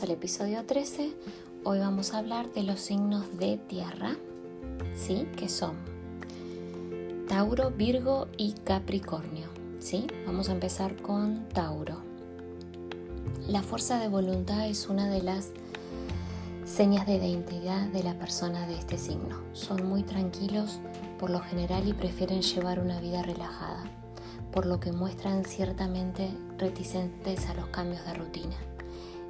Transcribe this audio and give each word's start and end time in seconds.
al 0.00 0.10
episodio 0.10 0.64
13. 0.64 1.12
Hoy 1.64 1.78
vamos 1.78 2.14
a 2.14 2.18
hablar 2.18 2.50
de 2.54 2.62
los 2.62 2.80
signos 2.80 3.38
de 3.38 3.58
tierra, 3.58 4.16
¿sí? 4.94 5.28
Que 5.36 5.50
son 5.50 5.76
Tauro, 7.28 7.70
Virgo 7.72 8.26
y 8.38 8.52
Capricornio, 8.52 9.48
¿sí? 9.80 10.06
Vamos 10.24 10.48
a 10.48 10.52
empezar 10.52 10.96
con 10.96 11.46
Tauro. 11.50 11.98
La 13.46 13.62
fuerza 13.62 13.98
de 13.98 14.08
voluntad 14.08 14.66
es 14.66 14.88
una 14.88 15.10
de 15.10 15.22
las 15.22 15.50
señas 16.64 17.06
de 17.06 17.16
identidad 17.16 17.86
de 17.88 18.02
la 18.02 18.18
persona 18.18 18.66
de 18.66 18.78
este 18.78 18.96
signo. 18.96 19.42
Son 19.52 19.86
muy 19.86 20.04
tranquilos 20.04 20.80
por 21.18 21.28
lo 21.28 21.40
general 21.40 21.86
y 21.86 21.92
prefieren 21.92 22.40
llevar 22.40 22.80
una 22.80 22.98
vida 22.98 23.22
relajada, 23.22 23.84
por 24.52 24.64
lo 24.64 24.80
que 24.80 24.90
muestran 24.90 25.44
ciertamente 25.44 26.30
reticentes 26.56 27.44
a 27.46 27.54
los 27.54 27.66
cambios 27.66 28.02
de 28.06 28.14
rutina. 28.14 28.56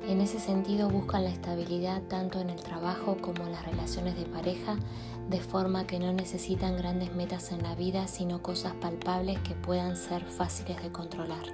En 0.09 0.21
ese 0.21 0.41
sentido 0.41 0.89
buscan 0.89 1.25
la 1.25 1.31
estabilidad 1.31 2.03
tanto 2.03 2.41
en 2.41 2.51
el 2.51 2.61
trabajo 2.61 3.17
como 3.21 3.45
en 3.45 3.53
las 3.53 3.65
relaciones 3.65 4.17
de 4.17 4.25
pareja, 4.25 4.77
de 5.31 5.41
forma 5.41 5.87
que 5.87 6.01
no 6.01 6.13
necesitan 6.13 6.77
grandes 6.77 7.15
metas 7.15 7.53
en 7.53 7.63
la 7.63 7.77
vida, 7.77 8.09
sino 8.09 8.43
cosas 8.43 8.75
palpables 8.75 9.39
que 9.41 9.55
puedan 9.55 9.97
ser 9.97 10.25
fáciles 10.25 10.83
de 10.83 10.91
controlar. 10.91 11.45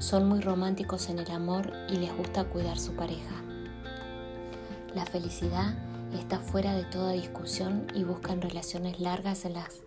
Son 0.00 0.28
muy 0.28 0.40
románticos 0.40 1.08
en 1.08 1.20
el 1.20 1.30
amor 1.30 1.72
y 1.88 1.96
les 1.96 2.14
gusta 2.16 2.44
cuidar 2.44 2.80
su 2.80 2.94
pareja. 2.94 3.36
La 4.94 5.06
felicidad 5.06 5.74
está 6.12 6.40
fuera 6.40 6.74
de 6.74 6.84
toda 6.84 7.12
discusión 7.12 7.86
y 7.94 8.02
buscan 8.02 8.42
relaciones 8.42 8.98
largas 8.98 9.44
en 9.44 9.54
las 9.54 9.82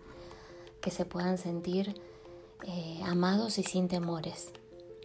que 0.80 0.90
se 0.90 1.04
puedan 1.04 1.36
sentir 1.36 2.00
eh, 2.66 3.00
amados 3.04 3.58
y 3.58 3.62
sin 3.62 3.88
temores. 3.88 4.52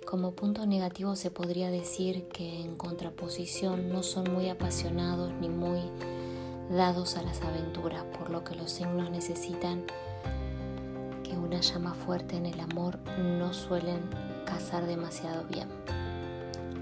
Como 0.05 0.31
punto 0.31 0.65
negativo 0.65 1.15
se 1.15 1.29
podría 1.29 1.69
decir 1.69 2.27
que 2.27 2.59
en 2.61 2.75
contraposición 2.75 3.89
no 3.89 4.01
son 4.01 4.33
muy 4.33 4.49
apasionados 4.49 5.31
ni 5.39 5.47
muy 5.47 5.79
dados 6.69 7.15
a 7.17 7.21
las 7.21 7.41
aventuras, 7.41 8.03
por 8.17 8.29
lo 8.31 8.43
que 8.43 8.55
los 8.55 8.71
signos 8.71 9.11
necesitan 9.11 9.85
que 11.23 11.37
una 11.37 11.61
llama 11.61 11.93
fuerte 11.93 12.35
en 12.35 12.47
el 12.47 12.59
amor 12.59 12.97
no 13.19 13.53
suelen 13.53 14.01
casar 14.43 14.85
demasiado 14.85 15.45
bien. 15.45 15.69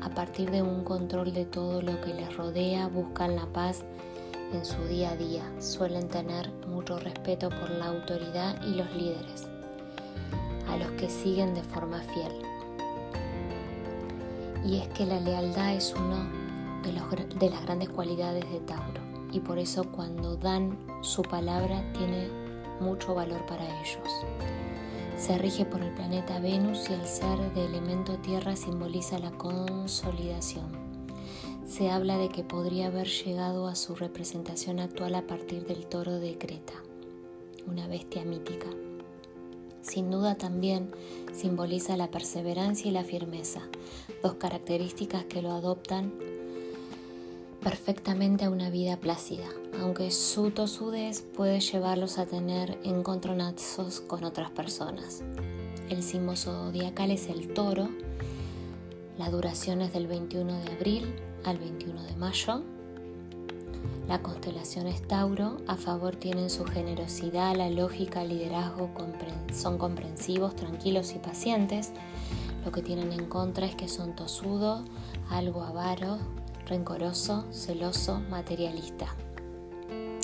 A 0.01 0.09
partir 0.09 0.49
de 0.49 0.63
un 0.63 0.83
control 0.83 1.33
de 1.33 1.45
todo 1.45 1.81
lo 1.81 1.99
que 2.01 2.13
les 2.13 2.35
rodea, 2.35 2.87
buscan 2.87 3.35
la 3.35 3.45
paz 3.47 3.83
en 4.53 4.65
su 4.65 4.81
día 4.85 5.11
a 5.11 5.17
día. 5.17 5.43
Suelen 5.59 6.07
tener 6.07 6.49
mucho 6.67 6.97
respeto 6.97 7.49
por 7.49 7.69
la 7.69 7.87
autoridad 7.87 8.59
y 8.63 8.75
los 8.75 8.89
líderes, 8.95 9.45
a 10.67 10.77
los 10.77 10.89
que 10.93 11.09
siguen 11.09 11.53
de 11.53 11.63
forma 11.63 11.99
fiel 11.99 12.48
y 14.65 14.77
es 14.77 14.87
que 14.89 15.05
la 15.05 15.19
lealtad 15.19 15.73
es 15.73 15.93
una 15.93 16.29
de, 16.83 16.91
de, 17.37 17.49
las 17.49 17.63
grandes 17.63 17.89
cualidades 17.89 18.49
de 18.51 18.59
Tauro 18.61 19.01
y 19.31 19.39
por 19.39 19.59
eso 19.59 19.83
cuando 19.91 20.35
dan 20.35 20.77
su 21.01 21.21
palabra 21.21 21.83
tiene 21.93 22.29
mucho 22.79 23.13
valor 23.15 23.45
para 23.45 23.63
ellos. 23.81 24.09
Se 25.17 25.37
rige 25.37 25.65
por 25.65 25.81
el 25.81 25.93
planeta 25.93 26.39
Venus 26.39 26.89
y 26.89 26.93
el 26.93 27.05
ser 27.05 27.53
de 27.53 27.65
elemento 27.65 28.17
Tierra 28.19 28.55
simboliza 28.55 29.19
la 29.19 29.31
consolidación. 29.31 30.71
Se 31.65 31.91
habla 31.91 32.17
de 32.17 32.29
que 32.29 32.43
podría 32.43 32.87
haber 32.87 33.07
llegado 33.07 33.67
a 33.67 33.75
su 33.75 33.95
representación 33.95 34.79
actual 34.79 35.15
a 35.15 35.27
partir 35.27 35.65
del 35.67 35.85
toro 35.85 36.19
de 36.19 36.37
Creta, 36.37 36.73
una 37.67 37.87
bestia 37.87 38.23
mítica. 38.23 38.67
Sin 39.81 40.11
duda 40.11 40.35
también 40.35 40.91
simboliza 41.33 41.97
la 41.97 42.11
perseverancia 42.11 42.89
y 42.89 42.93
la 42.93 43.03
firmeza, 43.03 43.61
dos 44.21 44.35
características 44.35 45.25
que 45.25 45.41
lo 45.41 45.51
adoptan 45.51 46.13
perfectamente 47.61 48.45
a 48.45 48.49
una 48.49 48.69
vida 48.69 48.97
plácida, 48.97 49.47
aunque 49.81 50.11
su 50.11 50.51
tosudez 50.51 51.21
puede 51.21 51.59
llevarlos 51.59 52.17
a 52.17 52.25
tener 52.25 52.77
encontronazos 52.83 53.99
con 54.01 54.23
otras 54.23 54.49
personas. 54.51 55.23
El 55.89 56.03
símbolo 56.03 56.37
zodiacal 56.37 57.11
es 57.11 57.27
el 57.27 57.53
toro, 57.53 57.89
la 59.17 59.29
duración 59.29 59.81
es 59.81 59.91
del 59.91 60.07
21 60.07 60.61
de 60.61 60.71
abril 60.71 61.15
al 61.43 61.57
21 61.57 62.03
de 62.03 62.15
mayo, 62.15 62.63
la 64.09 64.23
constelación 64.23 64.87
es 64.87 65.07
Tauro, 65.07 65.57
a 65.67 65.75
favor 65.75 66.15
tienen 66.15 66.49
su 66.49 66.65
generosidad, 66.65 67.55
la 67.55 67.69
lógica, 67.69 68.23
el 68.23 68.29
liderazgo, 68.29 68.89
son 69.53 69.77
comprensivos, 69.77 70.55
tranquilos 70.55 71.13
y 71.13 71.19
pacientes. 71.19 71.91
Lo 72.65 72.71
que 72.71 72.81
tienen 72.81 73.13
en 73.13 73.25
contra 73.25 73.67
es 73.67 73.75
que 73.75 73.87
son 73.87 74.15
tosudo, 74.15 74.83
algo 75.29 75.61
avaro, 75.61 76.17
rencoroso, 76.65 77.45
celoso, 77.51 78.19
materialista. 78.31 79.07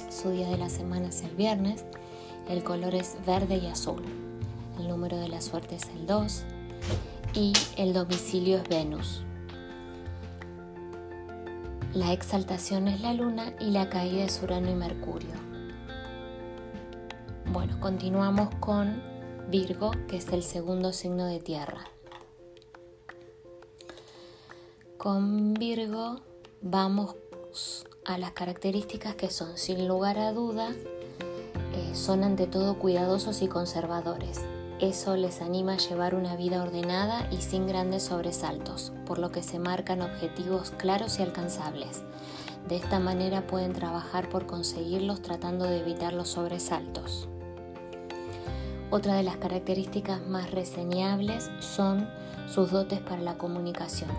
Su 0.10 0.32
día 0.32 0.50
de 0.50 0.58
la 0.58 0.70
semana 0.70 1.10
es 1.10 1.22
el 1.22 1.36
viernes, 1.36 1.86
el 2.50 2.64
color 2.64 2.96
es 2.96 3.18
verde 3.26 3.58
y 3.58 3.68
azul. 3.68 4.02
El 4.80 4.88
número 4.88 5.18
de 5.18 5.30
la 5.30 5.42
suerte 5.42 5.76
es 5.76 5.88
el 5.90 6.08
2 6.08 6.44
y 7.36 7.54
el 7.78 7.94
domicilio 7.94 8.58
es 8.58 8.68
Venus. 8.68 9.24
La 11.96 12.12
exaltación 12.12 12.90
es 12.90 13.00
la 13.00 13.14
luna 13.14 13.56
y 13.58 13.72
la 13.72 13.90
caída 13.90 14.26
es 14.26 14.44
Urano 14.44 14.70
y 14.70 14.76
Mercurio. 14.76 15.32
Bueno, 17.54 17.80
continuamos 17.80 18.54
con 18.60 19.02
Virgo, 19.50 19.92
que 20.10 20.18
es 20.18 20.28
el 20.34 20.44
segundo 20.44 20.92
signo 20.92 21.26
de 21.26 21.40
tierra. 21.40 21.86
Con 24.98 25.54
Virgo 25.54 26.20
vamos 26.62 27.16
a 28.04 28.18
las 28.18 28.32
características 28.32 29.16
que 29.16 29.30
son, 29.30 29.58
sin 29.58 29.88
lugar 29.88 30.20
a 30.20 30.34
duda, 30.34 30.72
eh, 30.72 31.96
son 31.96 32.26
ante 32.26 32.46
todo 32.46 32.78
cuidadosos 32.78 33.42
y 33.42 33.48
conservadores. 33.48 34.42
Eso 34.82 35.16
les 35.16 35.42
anima 35.42 35.74
a 35.74 35.78
llevar 35.78 36.16
una 36.16 36.36
vida 36.36 36.62
ordenada 36.62 37.30
y 37.32 37.38
sin 37.38 37.66
grandes 37.66 38.04
sobresaltos, 38.04 38.92
por 39.06 39.20
lo 39.20 39.32
que 39.32 39.42
se 39.42 39.58
marcan 39.58 40.02
objetivos 40.02 40.72
claros 40.72 41.18
y 41.18 41.24
alcanzables. 41.24 42.04
De 42.68 42.76
esta 42.76 43.00
manera 43.00 43.48
pueden 43.48 43.72
trabajar 43.72 44.28
por 44.28 44.48
conseguirlos 44.48 45.22
tratando 45.22 45.64
de 45.64 45.80
evitar 45.80 46.12
los 46.12 46.28
sobresaltos. 46.28 47.30
Otra 48.92 49.16
de 49.16 49.24
las 49.24 49.38
características 49.38 50.28
más 50.28 50.52
reseñables 50.52 51.50
son 51.60 52.10
sus 52.54 52.72
dotes 52.72 53.00
para 53.00 53.22
la 53.22 53.38
comunicación. 53.38 54.12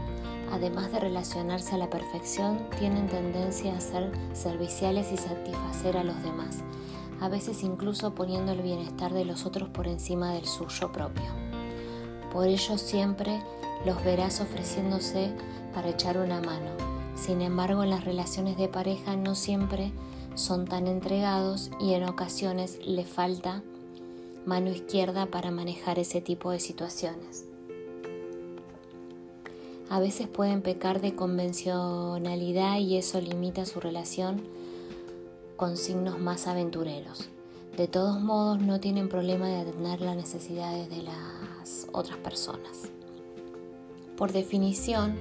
Además 0.51 0.91
de 0.91 1.01
relacionarse 1.01 1.75
a 1.75 1.79
la 1.79 1.91
perfección, 1.91 2.67
tienen 2.79 3.09
tendencia 3.09 3.77
a 3.77 3.81
ser 3.81 4.11
serviciales 4.33 5.13
y 5.13 5.19
satisfacer 5.19 5.99
a 5.99 6.05
los 6.05 6.23
demás 6.23 6.63
a 7.21 7.29
veces 7.29 7.63
incluso 7.63 8.15
poniendo 8.15 8.53
el 8.53 8.63
bienestar 8.63 9.13
de 9.13 9.25
los 9.25 9.47
otros 9.47 9.69
por 9.69 9.89
encima 9.89 10.33
del 10.33 10.47
suyo 10.47 10.93
propio. 10.93 11.25
Por 12.33 12.47
ello 12.47 12.79
siempre 12.79 13.43
los 13.85 14.03
verás 14.05 14.41
ofreciéndose 14.41 15.33
para 15.75 15.91
echar 15.91 16.19
una 16.19 16.41
mano. 16.41 16.71
Sin 17.15 17.41
embargo, 17.41 17.83
en 17.83 17.91
las 17.91 18.05
relaciones 18.05 18.57
de 18.57 18.69
pareja 18.69 19.17
no 19.17 19.35
siempre 19.35 19.93
son 20.35 20.67
tan 20.67 20.87
entregados 20.87 21.71
y 21.81 21.95
en 21.95 22.05
ocasiones 22.05 22.79
le 22.87 23.05
falta 23.05 23.63
mano 24.45 24.71
izquierda 24.71 25.27
para 25.27 25.51
manejar 25.51 25.99
ese 25.99 26.21
tipo 26.21 26.51
de 26.51 26.61
situaciones. 26.61 27.47
A 29.89 30.01
veces 30.01 30.29
pueden 30.29 30.63
pecar 30.63 31.01
de 31.01 31.15
convencionalidad 31.15 32.79
y 32.79 32.97
eso 32.97 33.21
limita 33.21 33.65
su 33.67 33.81
relación 33.81 34.43
con 35.57 35.77
signos 35.77 36.19
más 36.19 36.47
aventureros. 36.47 37.29
De 37.77 37.89
todos 37.89 38.21
modos, 38.21 38.59
no 38.61 38.81
tienen 38.81 39.09
problema 39.09 39.49
de 39.49 39.61
atender 39.61 40.01
las 40.01 40.17
necesidades 40.17 40.89
de 40.89 41.03
las 41.03 41.87
otras 41.93 42.17
personas. 42.19 42.91
Por 44.17 44.33
definición, 44.33 45.17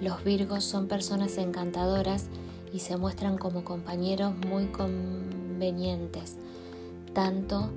los 0.00 0.24
Virgos 0.24 0.64
son 0.64 0.88
personas 0.88 1.38
encantadoras 1.38 2.26
y 2.72 2.80
se 2.80 2.96
muestran 2.96 3.38
como 3.38 3.62
compañeros 3.62 4.34
muy 4.48 4.66
convenientes, 4.66 6.36
tanto 7.12 7.70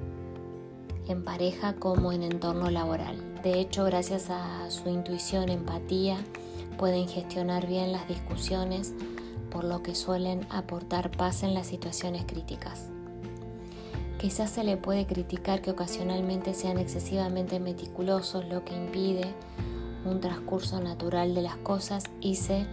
en 1.08 1.24
pareja 1.24 1.76
como 1.76 2.12
en 2.12 2.24
entorno 2.24 2.72
laboral. 2.72 3.16
De 3.44 3.60
hecho, 3.60 3.86
gracias 3.86 4.32
a 4.32 4.70
su 4.72 4.90
intuición, 4.90 5.50
empatía, 5.50 6.18
pueden 6.78 7.08
gestionar 7.08 7.68
bien 7.68 7.92
las 7.92 8.08
discusiones, 8.08 8.94
por 9.50 9.64
lo 9.64 9.84
que 9.84 9.96
suelen 9.96 10.46
aportar 10.50 11.12
paz 11.12 11.44
en 11.44 11.54
las 11.54 11.68
situaciones 11.68 12.26
críticas. 12.26 12.90
Quizás 14.20 14.50
se 14.50 14.64
le 14.64 14.78
puede 14.78 15.06
criticar 15.06 15.62
que 15.62 15.72
ocasionalmente 15.72 16.54
sean 16.54 16.80
excesivamente 16.80 17.60
meticulosos, 17.60 18.46
lo 18.46 18.66
que 18.66 18.76
impide 18.76 19.34
un 20.06 20.20
transcurso 20.22 20.80
natural 20.80 21.36
de 21.36 21.42
las 21.42 21.58
cosas 21.58 22.04
y 22.22 22.36
se 22.36 22.66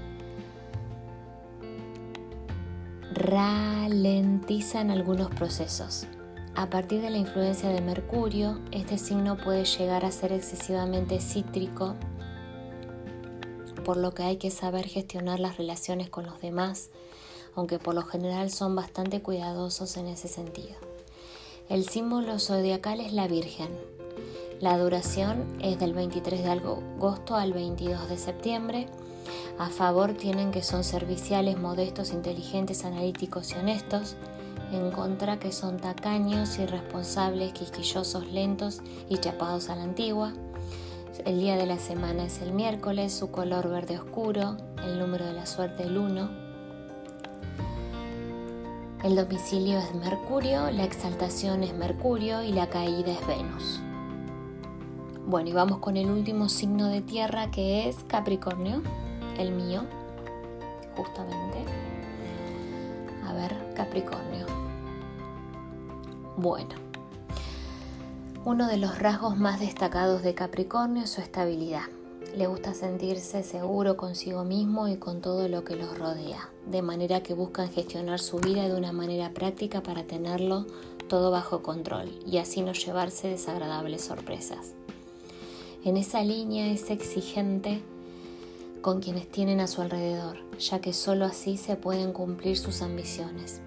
ralentizan 3.12 4.90
algunos 4.90 5.28
procesos. 5.30 6.06
A 6.56 6.70
partir 6.70 7.00
de 7.00 7.10
la 7.10 7.18
influencia 7.18 7.68
de 7.68 7.80
Mercurio, 7.80 8.60
este 8.70 8.96
signo 8.96 9.36
puede 9.36 9.64
llegar 9.64 10.04
a 10.04 10.12
ser 10.12 10.32
excesivamente 10.32 11.20
cítrico 11.20 11.96
por 13.84 13.96
lo 13.96 14.14
que 14.14 14.24
hay 14.24 14.38
que 14.38 14.50
saber 14.50 14.88
gestionar 14.88 15.38
las 15.38 15.58
relaciones 15.58 16.10
con 16.10 16.26
los 16.26 16.40
demás, 16.40 16.90
aunque 17.54 17.78
por 17.78 17.94
lo 17.94 18.02
general 18.02 18.50
son 18.50 18.74
bastante 18.74 19.22
cuidadosos 19.22 19.96
en 19.96 20.08
ese 20.08 20.26
sentido. 20.26 20.74
El 21.68 21.88
símbolo 21.88 22.38
zodiacal 22.38 23.00
es 23.00 23.12
la 23.12 23.28
Virgen. 23.28 23.68
La 24.60 24.76
duración 24.78 25.58
es 25.60 25.78
del 25.78 25.92
23 25.92 26.42
de 26.42 26.50
agosto 26.50 27.36
al 27.36 27.52
22 27.52 28.08
de 28.08 28.18
septiembre. 28.18 28.86
A 29.58 29.68
favor 29.68 30.14
tienen 30.14 30.50
que 30.50 30.62
son 30.62 30.84
serviciales, 30.84 31.58
modestos, 31.58 32.12
inteligentes, 32.12 32.84
analíticos 32.84 33.52
y 33.52 33.54
honestos. 33.54 34.16
En 34.72 34.90
contra 34.90 35.38
que 35.38 35.52
son 35.52 35.78
tacaños, 35.78 36.58
irresponsables, 36.58 37.52
quisquillosos, 37.52 38.26
lentos 38.26 38.80
y 39.08 39.18
chapados 39.18 39.68
a 39.68 39.76
la 39.76 39.84
antigua. 39.84 40.32
El 41.22 41.38
día 41.38 41.56
de 41.56 41.64
la 41.64 41.78
semana 41.78 42.24
es 42.24 42.42
el 42.42 42.52
miércoles, 42.52 43.12
su 43.12 43.30
color 43.30 43.68
verde 43.70 43.98
oscuro, 43.98 44.56
el 44.84 44.98
número 44.98 45.24
de 45.24 45.32
la 45.32 45.46
suerte 45.46 45.84
el 45.84 45.96
1. 45.96 46.28
El 49.04 49.14
domicilio 49.14 49.78
es 49.78 49.94
Mercurio, 49.94 50.70
la 50.72 50.82
exaltación 50.82 51.62
es 51.62 51.72
Mercurio 51.72 52.42
y 52.42 52.52
la 52.52 52.68
caída 52.68 53.12
es 53.12 53.26
Venus. 53.28 53.80
Bueno, 55.24 55.48
y 55.48 55.52
vamos 55.52 55.78
con 55.78 55.96
el 55.96 56.10
último 56.10 56.48
signo 56.48 56.88
de 56.88 57.00
tierra 57.00 57.50
que 57.50 57.88
es 57.88 57.96
Capricornio, 58.08 58.82
el 59.38 59.52
mío, 59.52 59.84
justamente. 60.96 61.64
A 63.24 63.32
ver, 63.34 63.54
Capricornio. 63.76 64.46
Bueno, 66.36 66.83
uno 68.46 68.68
de 68.68 68.76
los 68.76 68.98
rasgos 68.98 69.38
más 69.38 69.58
destacados 69.60 70.22
de 70.22 70.34
Capricornio 70.34 71.04
es 71.04 71.10
su 71.10 71.22
estabilidad. 71.22 71.84
Le 72.36 72.46
gusta 72.46 72.74
sentirse 72.74 73.42
seguro 73.42 73.96
consigo 73.96 74.44
mismo 74.44 74.86
y 74.86 74.96
con 74.96 75.22
todo 75.22 75.48
lo 75.48 75.64
que 75.64 75.76
los 75.76 75.98
rodea, 75.98 76.50
de 76.66 76.82
manera 76.82 77.22
que 77.22 77.32
buscan 77.32 77.70
gestionar 77.70 78.20
su 78.20 78.38
vida 78.40 78.68
de 78.68 78.76
una 78.76 78.92
manera 78.92 79.30
práctica 79.30 79.82
para 79.82 80.04
tenerlo 80.04 80.66
todo 81.08 81.30
bajo 81.30 81.62
control 81.62 82.10
y 82.26 82.36
así 82.36 82.60
no 82.60 82.74
llevarse 82.74 83.28
desagradables 83.28 84.04
sorpresas. 84.04 84.74
En 85.82 85.96
esa 85.96 86.22
línea 86.22 86.70
es 86.70 86.90
exigente 86.90 87.82
con 88.82 89.00
quienes 89.00 89.30
tienen 89.30 89.60
a 89.60 89.66
su 89.66 89.80
alrededor, 89.80 90.36
ya 90.58 90.80
que 90.80 90.92
sólo 90.92 91.24
así 91.24 91.56
se 91.56 91.76
pueden 91.76 92.12
cumplir 92.12 92.58
sus 92.58 92.82
ambiciones. 92.82 93.62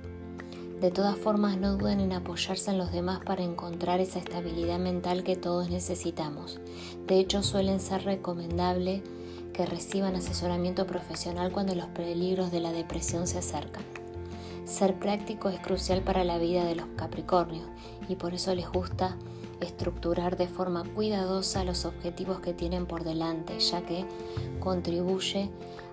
De 0.79 0.91
todas 0.91 1.17
formas, 1.17 1.57
no 1.57 1.75
duden 1.75 1.99
en 1.99 2.13
apoyarse 2.13 2.69
en 2.69 2.77
los 2.77 2.91
demás 2.91 3.19
para 3.25 3.41
encontrar 3.43 3.99
esa 3.99 4.19
estabilidad 4.19 4.77
mental 4.77 5.23
que 5.23 5.35
todos 5.35 5.71
necesitamos. 5.71 6.59
De 7.07 7.19
hecho, 7.19 7.41
suelen 7.41 7.79
ser 7.79 8.03
recomendable 8.03 9.01
que 9.53 9.65
reciban 9.65 10.15
asesoramiento 10.15 10.85
profesional 10.85 11.51
cuando 11.51 11.73
los 11.73 11.87
peligros 11.87 12.51
de 12.51 12.59
la 12.59 12.71
depresión 12.71 13.25
se 13.25 13.39
acercan. 13.39 13.83
Ser 14.65 14.99
práctico 14.99 15.49
es 15.49 15.59
crucial 15.61 16.01
para 16.01 16.23
la 16.23 16.37
vida 16.37 16.63
de 16.63 16.75
los 16.75 16.85
Capricornios 16.95 17.65
y 18.07 18.15
por 18.15 18.33
eso 18.33 18.53
les 18.55 18.69
gusta 18.69 19.17
estructurar 19.61 20.37
de 20.37 20.47
forma 20.47 20.83
cuidadosa 20.83 21.63
los 21.63 21.85
objetivos 21.85 22.39
que 22.39 22.53
tienen 22.53 22.85
por 22.85 23.03
delante, 23.03 23.59
ya 23.59 23.81
que 23.81 24.05
contribuye 24.59 25.49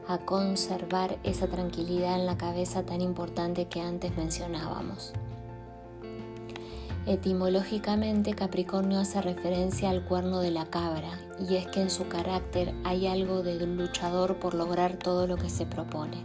a 0.06 0.18
conservar 0.18 1.18
esa 1.24 1.46
tranquilidad 1.46 2.18
en 2.18 2.26
la 2.26 2.36
cabeza 2.36 2.84
tan 2.84 3.00
importante 3.00 3.66
que 3.66 3.80
antes 3.80 4.16
mencionábamos. 4.16 5.12
Etimológicamente 7.06 8.32
Capricornio 8.32 8.98
hace 8.98 9.20
referencia 9.20 9.90
al 9.90 10.06
cuerno 10.06 10.40
de 10.40 10.50
la 10.50 10.64
cabra 10.66 11.18
y 11.38 11.56
es 11.56 11.66
que 11.66 11.82
en 11.82 11.90
su 11.90 12.08
carácter 12.08 12.74
hay 12.82 13.06
algo 13.06 13.42
de 13.42 13.66
luchador 13.66 14.36
por 14.36 14.54
lograr 14.54 14.96
todo 14.96 15.26
lo 15.26 15.36
que 15.36 15.50
se 15.50 15.66
propone, 15.66 16.24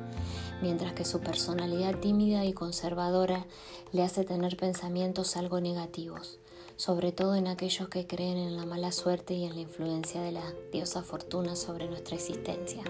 mientras 0.61 0.93
que 0.93 1.05
su 1.05 1.19
personalidad 1.19 1.99
tímida 1.99 2.45
y 2.45 2.53
conservadora 2.53 3.45
le 3.91 4.03
hace 4.03 4.23
tener 4.23 4.57
pensamientos 4.57 5.37
algo 5.37 5.61
negativos, 5.61 6.39
sobre 6.75 7.11
todo 7.11 7.35
en 7.35 7.47
aquellos 7.47 7.89
que 7.89 8.07
creen 8.07 8.37
en 8.37 8.57
la 8.57 8.65
mala 8.65 8.91
suerte 8.91 9.33
y 9.33 9.45
en 9.45 9.55
la 9.55 9.61
influencia 9.61 10.21
de 10.21 10.31
la 10.31 10.53
diosa 10.71 11.03
fortuna 11.03 11.55
sobre 11.55 11.87
nuestra 11.87 12.15
existencia. 12.15 12.83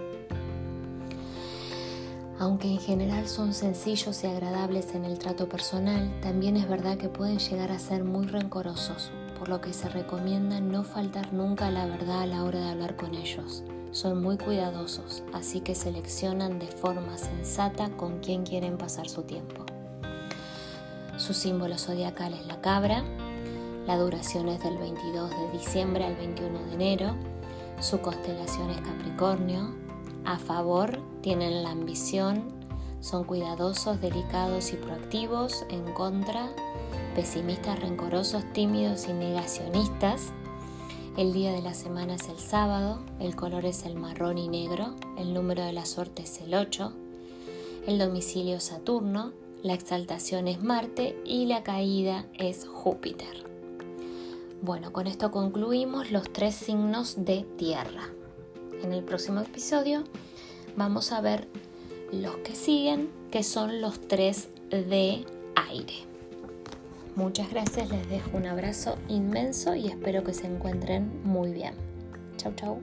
Aunque 2.39 2.69
en 2.69 2.79
general 2.79 3.27
son 3.27 3.53
sencillos 3.53 4.23
y 4.23 4.27
agradables 4.27 4.95
en 4.95 5.03
el 5.03 5.19
trato 5.19 5.49
personal, 5.49 6.21
también 6.21 6.55
es 6.55 6.69
verdad 6.69 6.97
que 6.97 7.09
pueden 7.09 7.37
llegar 7.37 7.69
a 7.71 7.79
ser 7.79 8.05
muy 8.05 8.27
rencorosos, 8.27 9.11
por 9.39 9.47
lo 9.47 9.61
que 9.61 9.73
se 9.73 9.87
recomienda 9.87 10.59
no 10.59 10.83
faltar 10.83 11.33
nunca 11.33 11.67
a 11.67 11.71
la 11.71 11.85
verdad 11.85 12.21
a 12.21 12.25
la 12.25 12.43
hora 12.43 12.59
de 12.59 12.69
hablar 12.69 12.97
con 12.97 13.15
ellos. 13.15 13.63
Son 13.91 14.21
muy 14.21 14.37
cuidadosos, 14.37 15.23
así 15.33 15.61
que 15.61 15.73
seleccionan 15.73 16.59
de 16.59 16.67
forma 16.67 17.17
sensata 17.17 17.89
con 17.97 18.19
quién 18.19 18.43
quieren 18.43 18.77
pasar 18.77 19.09
su 19.09 19.23
tiempo. 19.23 19.65
Su 21.17 21.33
símbolo 21.33 21.77
zodiacal 21.77 22.33
es 22.33 22.45
la 22.45 22.61
cabra, 22.61 23.03
la 23.87 23.97
duración 23.97 24.49
es 24.49 24.61
del 24.61 24.77
22 24.77 25.29
de 25.31 25.57
diciembre 25.57 26.05
al 26.05 26.15
21 26.15 26.59
de 26.65 26.73
enero, 26.73 27.15
su 27.79 27.99
constelación 28.01 28.69
es 28.69 28.81
Capricornio, 28.81 29.73
a 30.25 30.37
favor 30.37 30.99
tienen 31.21 31.63
la 31.63 31.71
ambición, 31.71 32.59
son 33.01 33.23
cuidadosos, 33.23 34.01
delicados 34.01 34.73
y 34.73 34.75
proactivos. 34.75 35.65
En 35.69 35.93
contra, 35.93 36.49
pesimistas, 37.15 37.79
rencorosos, 37.79 38.43
tímidos 38.53 39.07
y 39.07 39.13
negacionistas. 39.13 40.31
El 41.17 41.33
día 41.33 41.51
de 41.51 41.61
la 41.61 41.73
semana 41.73 42.15
es 42.15 42.29
el 42.29 42.37
sábado, 42.37 42.99
el 43.19 43.35
color 43.35 43.65
es 43.65 43.85
el 43.85 43.95
marrón 43.95 44.37
y 44.37 44.47
negro, 44.47 44.95
el 45.17 45.33
número 45.33 45.63
de 45.63 45.73
la 45.73 45.85
suerte 45.85 46.23
es 46.23 46.39
el 46.41 46.53
8, 46.53 46.93
el 47.87 47.97
domicilio 47.97 48.57
es 48.57 48.63
Saturno, 48.63 49.33
la 49.63 49.73
exaltación 49.73 50.47
es 50.47 50.61
Marte 50.63 51.17
y 51.25 51.45
la 51.45 51.63
caída 51.63 52.25
es 52.37 52.67
Júpiter. 52.67 53.45
Bueno, 54.61 54.93
con 54.93 55.07
esto 55.07 55.31
concluimos 55.31 56.11
los 56.11 56.31
tres 56.31 56.55
signos 56.55 57.25
de 57.25 57.45
tierra. 57.57 58.09
En 58.83 58.93
el 58.93 59.03
próximo 59.03 59.41
episodio 59.41 60.03
vamos 60.77 61.11
a 61.11 61.21
ver 61.21 61.47
los 62.11 62.37
que 62.37 62.55
siguen, 62.55 63.09
que 63.31 63.43
son 63.43 63.81
los 63.81 63.99
tres 64.07 64.49
de 64.69 65.25
aire. 65.55 66.08
Muchas 67.19 67.49
gracias, 67.49 67.89
les 67.89 68.09
dejo 68.09 68.37
un 68.37 68.45
abrazo 68.45 68.97
inmenso 69.09 69.75
y 69.75 69.87
espero 69.87 70.23
que 70.23 70.33
se 70.33 70.47
encuentren 70.47 71.21
muy 71.25 71.51
bien. 71.51 71.73
Chau, 72.37 72.53
chau. 72.55 72.79